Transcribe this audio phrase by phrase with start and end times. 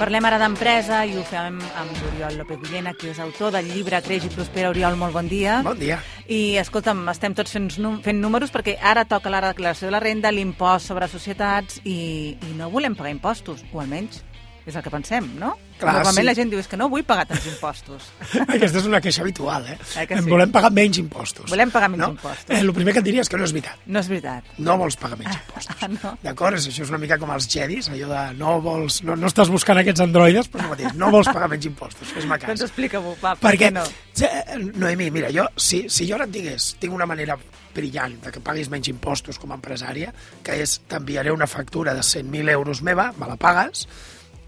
[0.00, 3.98] Parlem ara d'empresa i ho fem amb l'Oriol López Villena, que és autor del llibre
[4.00, 4.70] Creix i Prospera.
[4.72, 5.58] Oriol, molt bon dia.
[5.66, 5.98] Bon dia.
[6.24, 7.68] I, escolta'm, estem tots fent,
[8.00, 12.56] fent números perquè ara toca la declaració de la renda, l'impost sobre societats i, i
[12.56, 14.22] no volem pagar impostos, o almenys
[14.66, 15.54] és el que pensem, no?
[15.80, 16.26] Clar, Normalment sí.
[16.28, 18.10] la gent diu és que no vull pagar tants impostos.
[18.56, 19.76] Aquesta és una queixa habitual, eh?
[19.96, 20.28] Eh que sí?
[20.28, 21.48] Volem pagar menys impostos.
[21.48, 22.10] Volem pagar menys no?
[22.16, 22.50] impostos.
[22.52, 23.80] Eh, el primer que et diria és que no és veritat.
[23.86, 24.50] No és veritat.
[24.60, 25.78] No vols pagar menys impostos.
[25.80, 26.12] Ah, no.
[26.26, 26.60] D'acord?
[26.60, 29.00] Això és una mica com els jedis, allò de no vols...
[29.08, 30.92] No, no estàs buscant aquests androides, però mateix.
[31.00, 32.52] No vols pagar menys impostos, fes-me cas.
[32.52, 33.86] Doncs explica-m'ho, va, per Perquè, què no?
[34.28, 37.38] eh, Noemí, mira, jo, si, si jo ara et digués, tinc una manera
[37.74, 40.12] brillant de que paguis menys impostos com a empresària,
[40.44, 43.86] que és t'enviaré una factura de 100.000 euros meva, me la pagues,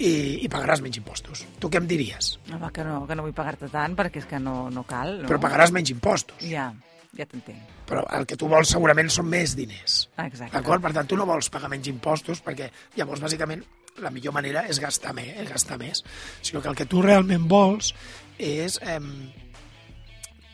[0.00, 0.12] i,
[0.44, 1.42] i pagaràs menys impostos.
[1.60, 2.34] Tu què em diries?
[2.50, 5.18] Home, que no, que no vull pagar-te tant perquè és que no, no cal.
[5.20, 5.28] No?
[5.28, 6.40] Però pagaràs menys impostos.
[6.48, 6.70] Ja,
[7.18, 7.76] ja t'entenc.
[7.90, 10.06] Però el que tu vols segurament són més diners.
[10.24, 10.54] Exacte.
[10.56, 10.82] D'acord?
[10.86, 13.64] Per tant, tu no vols pagar menys impostos perquè llavors, bàsicament,
[14.00, 16.04] la millor manera és gastar més, és gastar més.
[16.40, 17.92] Sinó que el que tu realment vols
[18.40, 19.00] és eh,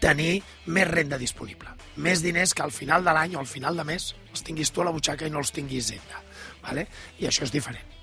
[0.02, 1.70] tenir més renda disponible.
[2.02, 4.82] Més diners que al final de l'any o al final de mes els tinguis tu
[4.82, 6.24] a la butxaca i no els tinguis Zenda.
[6.66, 6.88] Vale?
[7.22, 7.95] I això és diferent.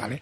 [0.00, 0.20] Vale?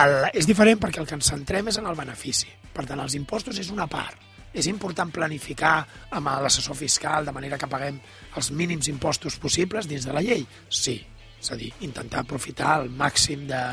[0.00, 2.50] El, és diferent perquè el que ens centrem és en el benefici.
[2.74, 4.20] Per tant, els impostos és una part.
[4.54, 5.80] És important planificar
[6.14, 7.98] amb l'assessor fiscal de manera que paguem
[8.38, 10.46] els mínims impostos possibles dins de la llei?
[10.68, 11.00] Sí.
[11.40, 13.64] És a dir, intentar aprofitar el màxim de,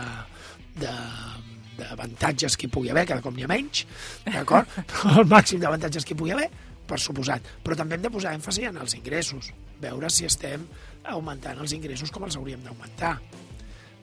[0.81, 0.95] de,
[1.77, 3.85] d'avantatges que hi pugui haver, cada cop n'hi ha menys,
[4.25, 4.73] d'acord?
[5.13, 6.49] el màxim d'avantatges que hi pugui haver,
[6.88, 7.45] per suposat.
[7.63, 9.51] Però també hem de posar èmfasi en els ingressos,
[9.81, 10.66] veure si estem
[11.13, 13.16] augmentant els ingressos com els hauríem d'augmentar,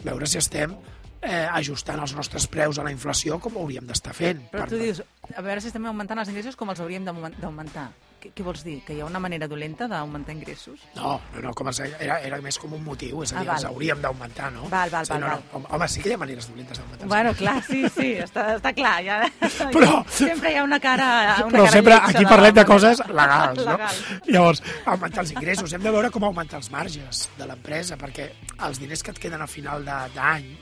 [0.05, 0.75] veure si estem
[1.23, 4.45] eh, ajustant els nostres preus a la inflació com ho hauríem d'estar fent.
[4.53, 5.03] Però tu dius,
[5.35, 7.91] a veure si estem augmentant els ingressos com els hauríem d'augmen- d'augmentar.
[8.19, 8.81] Què, què vols dir?
[8.83, 10.81] Que hi ha una manera dolenta d'augmentar ingressos?
[10.97, 13.47] No, no, no, com els, era, era més com un motiu, és a Ah, dir,
[13.47, 13.57] val.
[13.61, 14.65] els hauríem d'augmentar, no?
[14.73, 15.45] Val, val, sí, val, no, val.
[15.53, 17.07] no, home, home, sí que hi ha maneres dolentes d'augmentar.
[17.13, 18.97] Bueno, clar, sí, sí, està, està clar.
[19.07, 19.21] Ja...
[19.77, 21.07] Però- Sempre hi ha una cara
[21.45, 23.71] una Però cara sempre aquí de parlem de la coses legals, no?
[23.71, 23.95] Legal.
[24.27, 25.73] Llavors, augmentar els ingressos.
[25.79, 28.33] Hem de veure com augmentar els marges de l'empresa, perquè
[28.67, 30.57] els diners que et queden a final de- d'any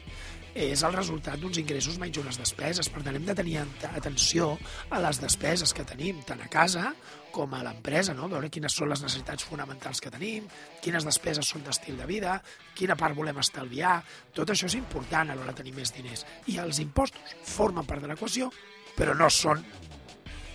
[0.57, 2.89] és el resultat d'uns ingressos menys unes despeses.
[2.89, 4.55] Per tant, hem de tenir at- atenció
[4.91, 6.95] a les despeses que tenim, tant a casa
[7.37, 8.31] com a l'empresa, no?
[8.33, 10.47] veure quines són les necessitats fonamentals que tenim,
[10.81, 12.39] quines despeses són d'estil de vida,
[12.75, 13.99] quina part volem estalviar...
[14.33, 16.25] Tot això és important a l'hora de tenir més diners.
[16.49, 18.49] I els impostos formen part de l'equació,
[18.97, 19.61] però no són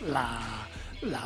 [0.10, 0.26] la,
[1.06, 1.22] la,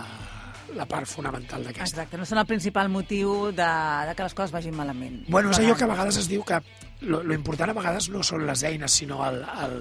[0.73, 2.01] la part fonamental d'aquesta.
[2.01, 3.69] Exacte, no són el principal motiu de,
[4.09, 5.21] de que les coses vagin malament.
[5.29, 6.59] Bueno, és allò que a vegades es diu que
[7.05, 9.77] lo, lo important a vegades no són les eines, sinó el, el,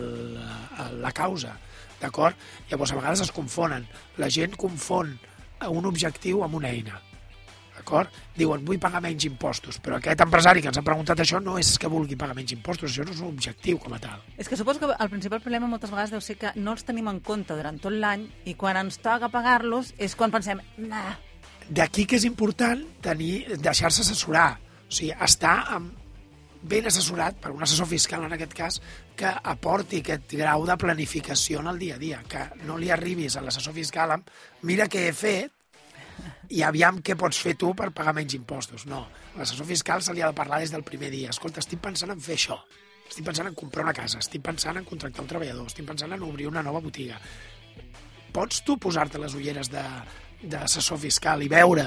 [0.84, 1.56] el, la causa,
[2.02, 2.36] d'acord?
[2.70, 3.88] Llavors, a vegades es confonen.
[4.20, 5.16] La gent confon
[5.64, 7.00] un objectiu amb una eina,
[7.84, 8.16] d'acord?
[8.34, 11.76] Diuen, vull pagar menys impostos, però aquest empresari que ens ha preguntat això no és
[11.78, 14.24] que vulgui pagar menys impostos, això no és un objectiu com a tal.
[14.40, 17.12] És que suposo que el principal problema moltes vegades deu ser que no els tenim
[17.12, 21.14] en compte durant tot l'any i quan ens toca pagar-los és quan pensem, nah,
[21.64, 25.94] D'aquí que és important tenir, deixar-se assessorar, o sigui, estar amb,
[26.64, 28.78] ben assessorat per un assessor fiscal, en aquest cas,
[29.16, 33.36] que aporti aquest grau de planificació en el dia a dia, que no li arribis
[33.36, 34.28] a l'assessor fiscal amb
[34.62, 35.52] mira què he fet
[36.50, 38.86] i aviam què pots fer tu per pagar menys impostos.
[38.90, 39.04] No,
[39.38, 41.32] l'assessor fiscal se li ha de parlar des del primer dia.
[41.34, 42.58] Escolta, estic pensant en fer això,
[43.08, 46.24] estic pensant en comprar una casa, estic pensant en contractar un treballador, estic pensant en
[46.26, 47.20] obrir una nova botiga.
[48.34, 51.86] Pots tu posar-te les ulleres d'assessor fiscal i veure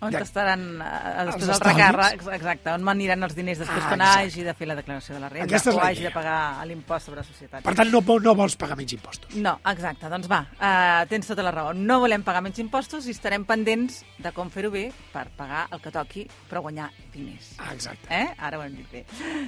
[0.00, 3.88] on De- estaran eh, després Els el recàrrec, exacte, on m'aniran els diners després Ah,
[3.88, 4.26] quan exacte.
[4.26, 6.10] hagi de fer la declaració de la renda Aquesta o la hagi idea.
[6.10, 7.64] de pagar l'impost sobre societats.
[7.64, 9.34] Per tant, no, no vols pagar menys impostos.
[9.36, 11.72] No, exacte, doncs va, uh, tens tota la raó.
[11.74, 15.80] No volem pagar menys impostos i estarem pendents de com fer-ho bé per pagar el
[15.80, 17.54] que toqui, però guanyar diners.
[17.58, 18.06] Ah, exacte.
[18.10, 18.34] Eh?
[18.38, 19.04] Ara ho hem dit bé.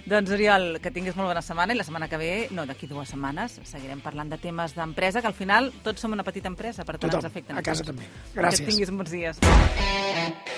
[0.07, 3.09] Doncs, Oriol, que tinguis molt bona setmana i la setmana que ve, no, d'aquí dues
[3.11, 6.97] setmanes, seguirem parlant de temes d'empresa, que al final tots som una petita empresa, per
[6.99, 7.59] tant Tothom, ens afecten.
[7.59, 7.97] a casa tots.
[7.97, 8.09] també.
[8.33, 8.67] Que Gràcies.
[8.67, 9.39] tinguis bons dies.